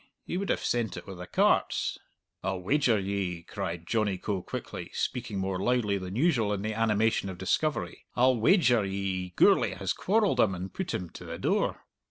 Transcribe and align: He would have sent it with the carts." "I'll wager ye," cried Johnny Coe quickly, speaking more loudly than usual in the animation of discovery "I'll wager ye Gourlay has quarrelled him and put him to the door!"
He 0.25 0.35
would 0.35 0.49
have 0.49 0.63
sent 0.63 0.97
it 0.97 1.05
with 1.05 1.19
the 1.19 1.27
carts." 1.27 1.99
"I'll 2.43 2.59
wager 2.59 2.97
ye," 2.97 3.43
cried 3.43 3.85
Johnny 3.85 4.17
Coe 4.17 4.41
quickly, 4.41 4.89
speaking 4.95 5.37
more 5.37 5.59
loudly 5.59 5.99
than 5.99 6.15
usual 6.15 6.53
in 6.53 6.63
the 6.63 6.73
animation 6.73 7.29
of 7.29 7.37
discovery 7.37 8.07
"I'll 8.15 8.35
wager 8.35 8.83
ye 8.83 9.29
Gourlay 9.35 9.75
has 9.75 9.93
quarrelled 9.93 10.39
him 10.39 10.55
and 10.55 10.73
put 10.73 10.91
him 10.95 11.11
to 11.11 11.25
the 11.25 11.37
door!" 11.37 11.85